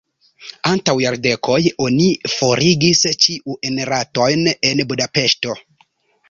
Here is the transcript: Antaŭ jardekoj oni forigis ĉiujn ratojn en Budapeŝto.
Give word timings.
Antaŭ 0.69 0.93
jardekoj 1.01 1.57
oni 1.87 2.07
forigis 2.37 3.03
ĉiujn 3.27 3.79
ratojn 3.91 4.43
en 4.71 4.83
Budapeŝto. 4.95 5.57